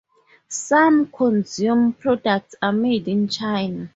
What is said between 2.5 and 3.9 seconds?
are made in China.